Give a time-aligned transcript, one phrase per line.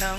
[0.00, 0.16] 찢어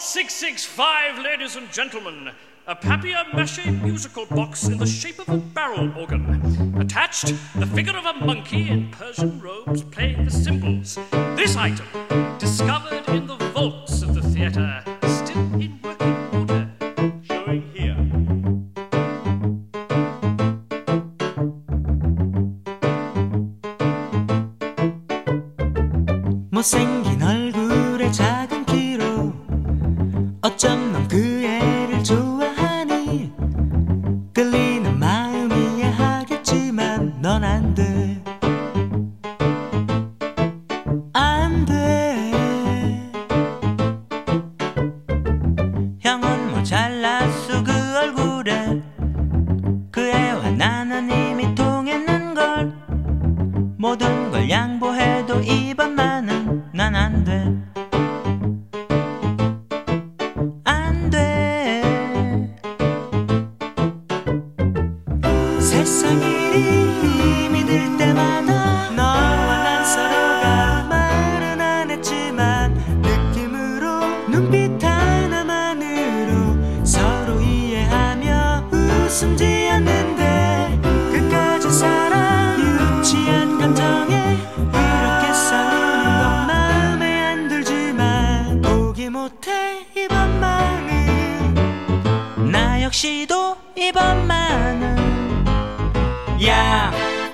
[0.00, 2.30] 665, ladies and gentlemen,
[2.66, 6.74] a papier mache musical box in the shape of a barrel organ.
[6.80, 10.98] Attached, the figure of a monkey in Persian robes playing the cymbals.
[11.36, 11.86] This item,
[12.38, 15.79] discovered in the vaults of the theatre, still in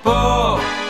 [0.07, 0.86] people.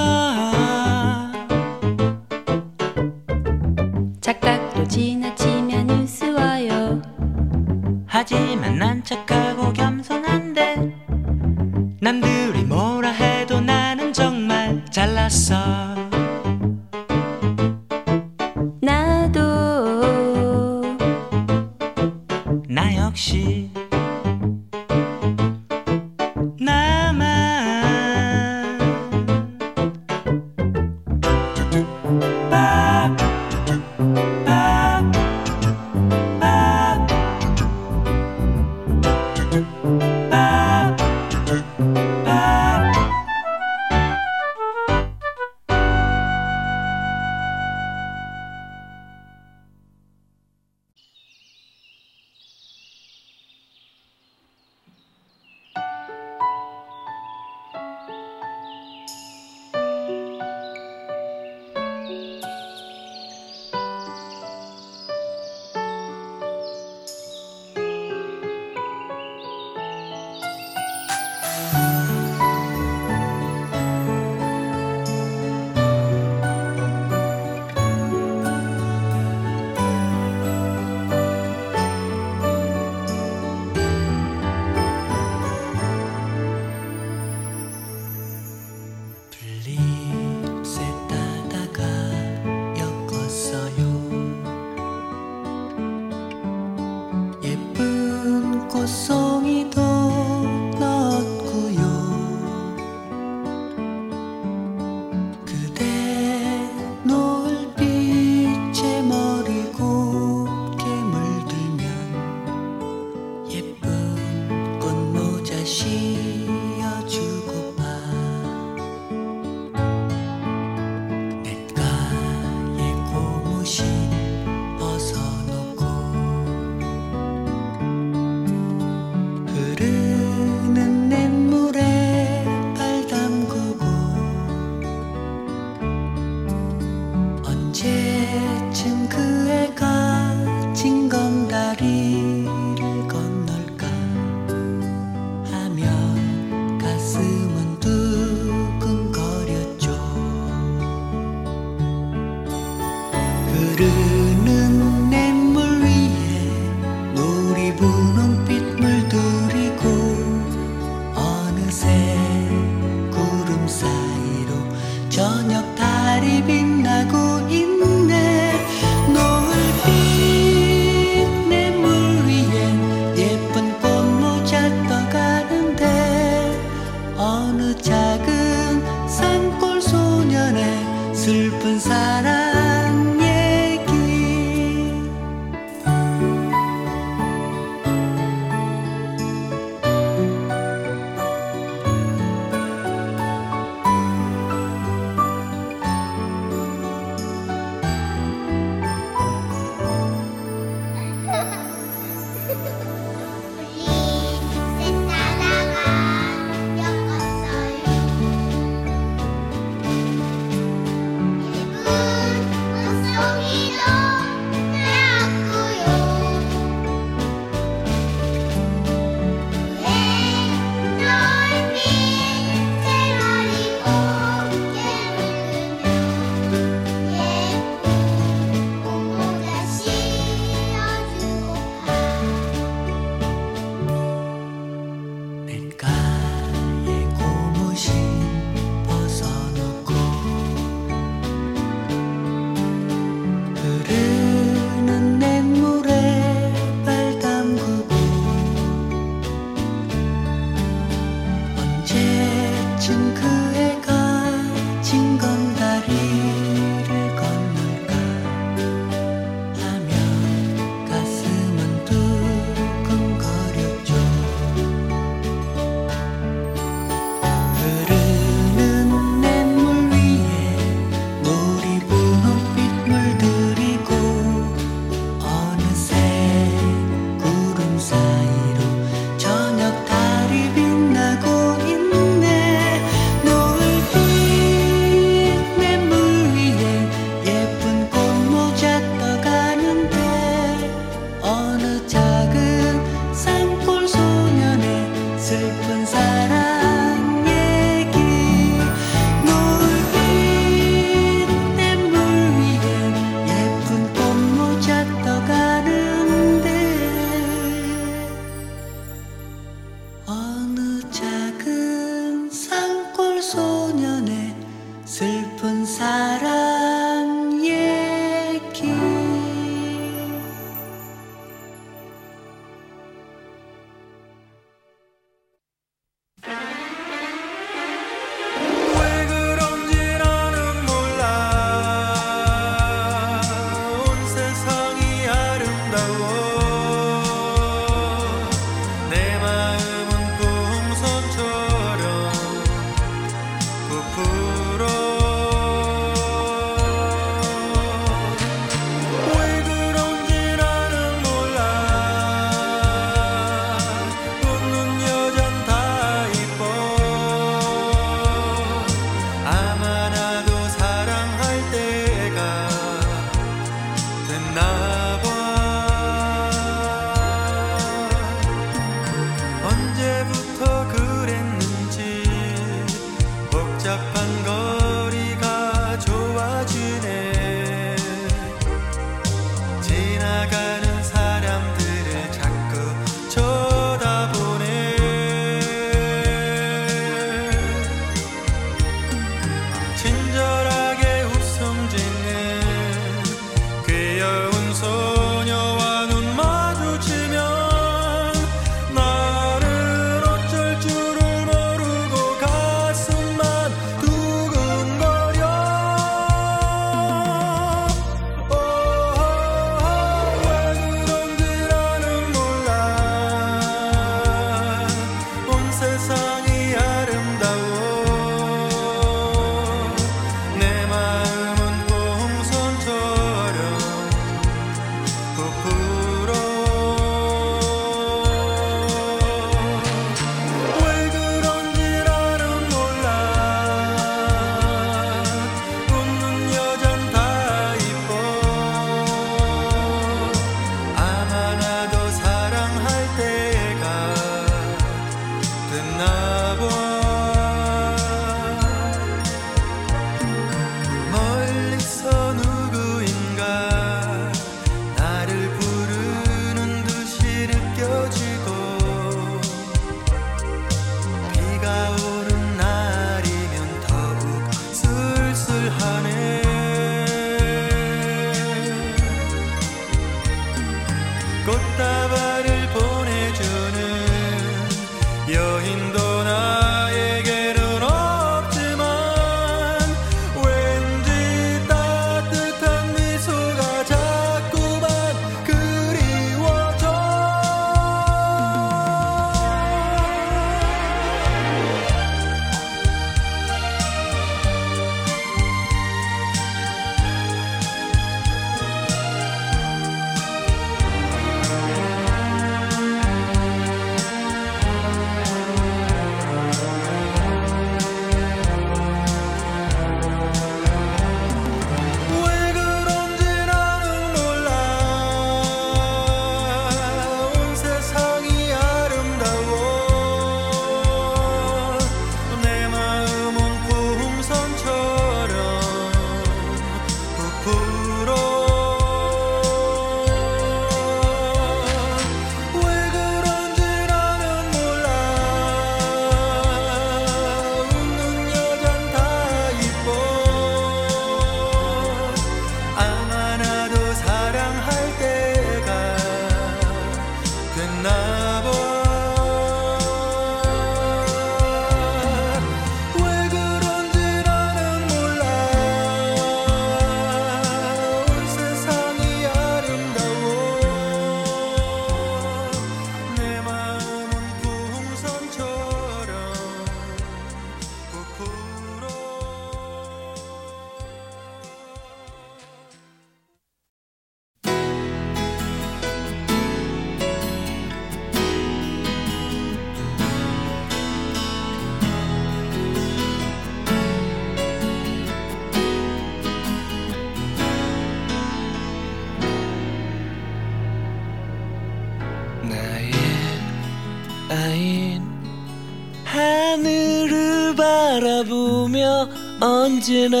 [599.69, 600.00] 언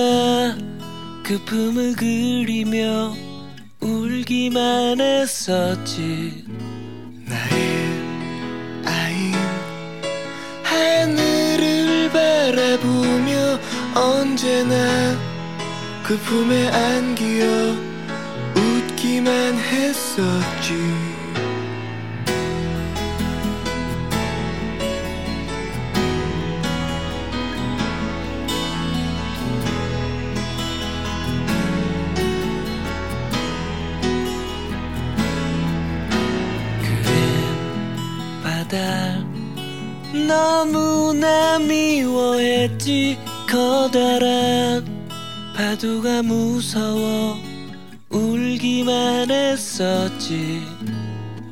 [48.81, 50.63] 울기만 했었지.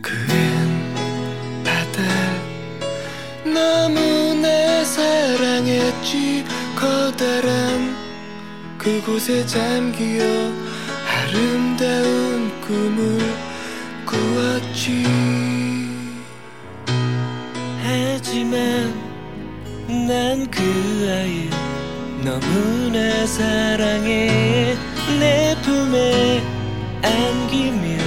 [0.02, 0.94] 그댄
[1.64, 2.02] 바다
[3.44, 6.46] 너무나 사랑했지.
[6.76, 7.96] 커다란
[8.78, 10.24] 그곳에 잠기어
[11.08, 13.20] 아름다운 꿈을
[14.06, 15.06] 꾸었지.
[17.84, 18.94] 하지만
[20.08, 20.62] 난 그
[21.10, 21.50] 아이를
[22.24, 24.76] 너무나 사랑해.
[25.20, 26.59] 내 품에
[27.02, 27.98] 안기며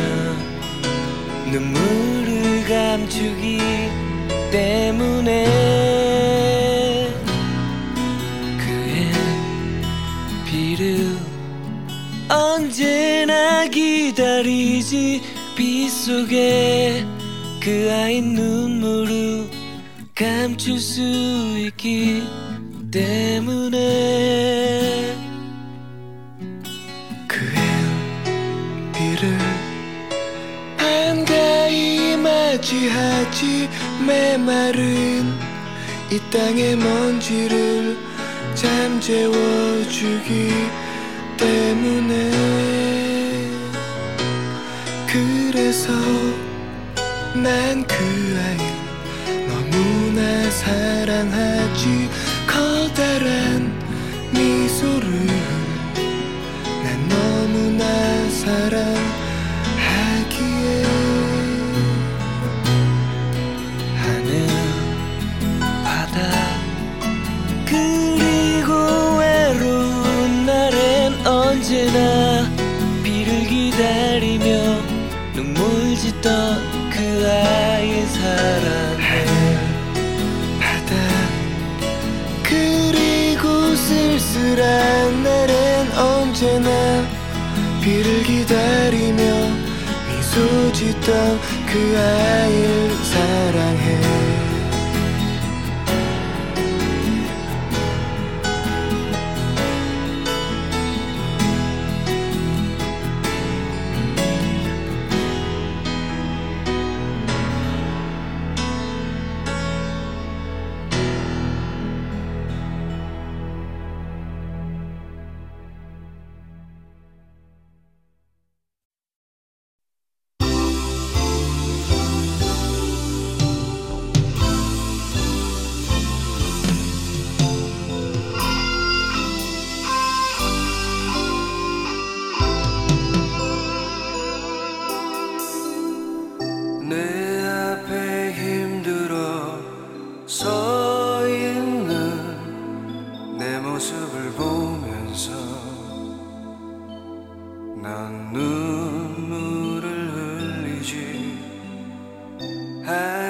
[1.50, 3.58] 눈물을 감추기
[4.50, 5.46] 때문에
[8.58, 9.12] 그의
[10.46, 11.16] 비를
[12.28, 15.22] 언제나 기다리지
[15.56, 17.04] 빗속에
[17.60, 19.48] 그 아이 눈물을
[20.14, 21.00] 감출 수
[21.58, 22.22] 있기
[22.90, 24.51] 때문에
[32.72, 33.68] 맞이하지
[34.06, 35.34] 메마른
[36.10, 37.98] 이 땅의 먼지를
[38.54, 40.22] 잠재워주기
[41.36, 42.30] 때문에.
[45.06, 45.92] 그래서
[47.34, 47.94] 난 그
[48.38, 52.10] 아이를 너무나 사랑하지
[52.46, 53.72] 커다란
[54.32, 55.26] 미소를.
[56.82, 57.84] 난 너무나
[58.30, 59.01] 사랑
[76.22, 79.26] 짓던 그 아이의 사랑해.
[80.60, 80.94] 바다.
[82.44, 86.70] 그리고 쓸쓸한 날엔 언제나
[87.82, 89.22] 비를 기다리며
[90.08, 92.81] 미소 짓던 그 아이를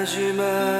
[0.05, 0.72] 하지만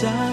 [0.00, 0.29] 자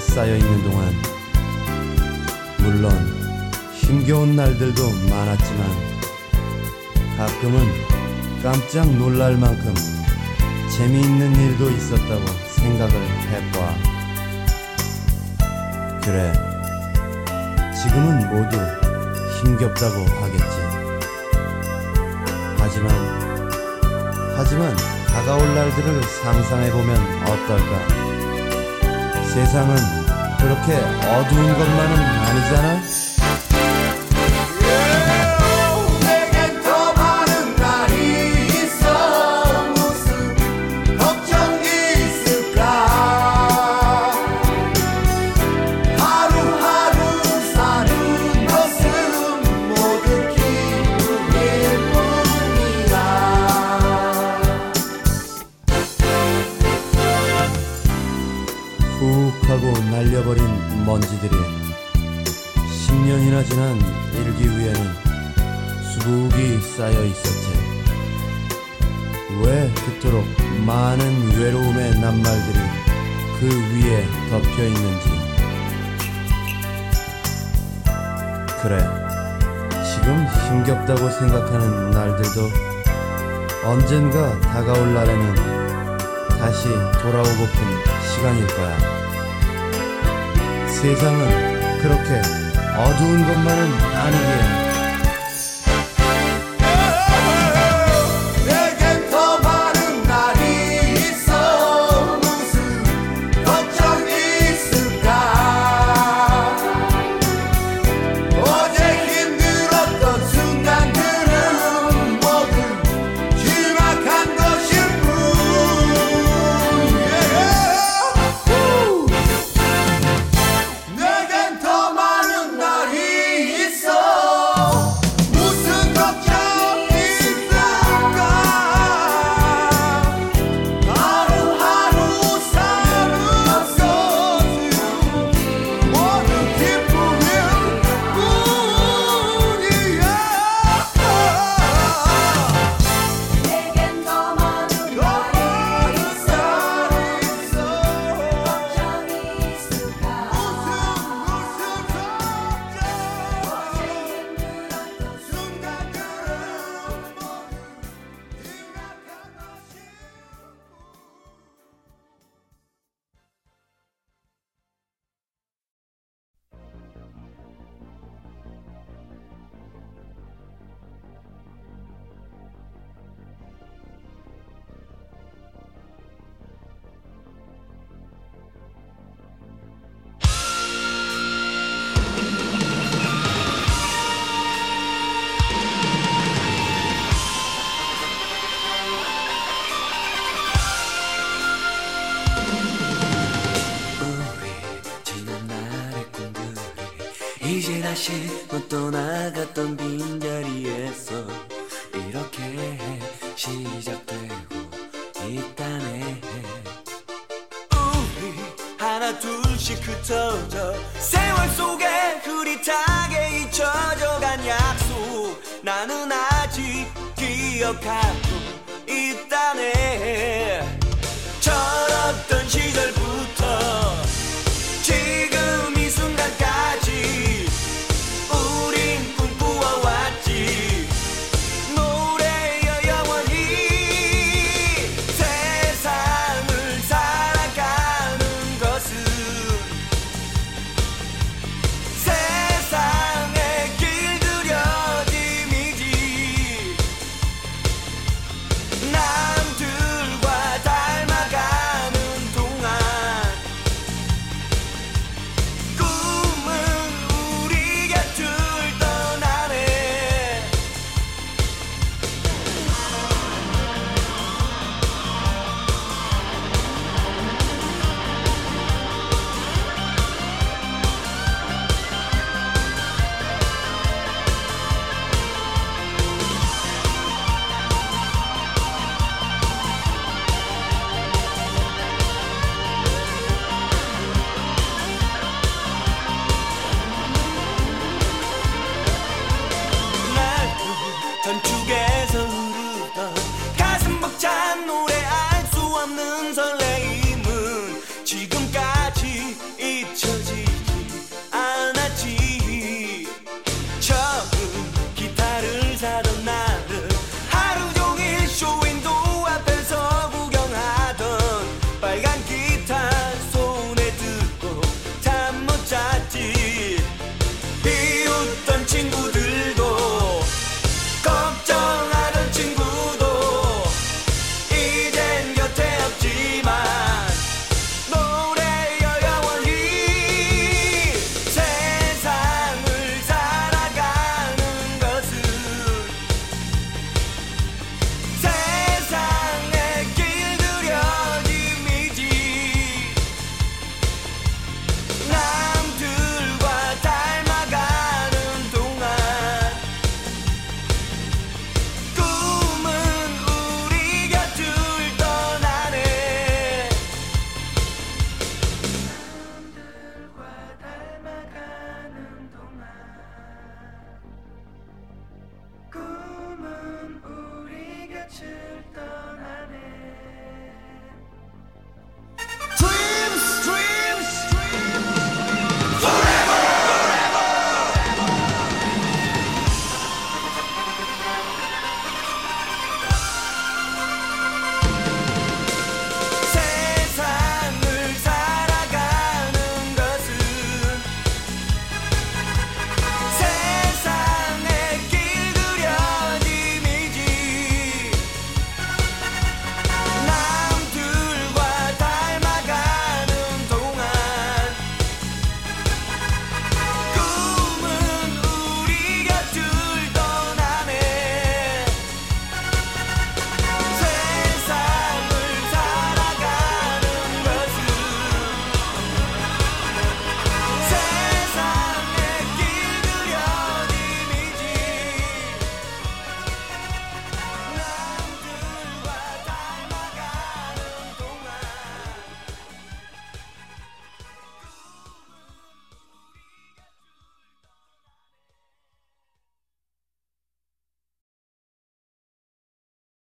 [0.00, 0.92] 쌓여 있는 동안
[2.58, 2.90] 물론
[3.74, 5.90] 힘겨운 날들도 많았지만
[7.16, 7.66] 가끔은
[8.42, 9.74] 깜짝 놀랄 만큼
[10.70, 12.24] 재미있는 일도 있었다고
[12.56, 12.94] 생각을
[13.28, 13.74] 해봐.
[16.02, 16.32] 그래,
[17.74, 18.56] 지금은 모두
[19.38, 20.56] 힘겹다고 하겠지.
[22.58, 22.90] 하지만,
[24.36, 24.76] 하지만
[25.08, 27.99] 다가올 날들을 상상해보면 어떨까?
[29.30, 29.76] 세상은
[30.38, 33.09] 그렇게 어두운 것만은 아니잖아.
[79.90, 82.48] 지금 힘겹다고 생각하는 날들도
[83.64, 85.34] 언젠가 다가올 날에는
[86.38, 86.68] 다시
[87.02, 87.58] 돌아오고픈
[88.06, 88.78] 시간일 거야.
[90.68, 92.22] 세상은 그렇게
[92.78, 94.59] 어두운 것만은 아니기에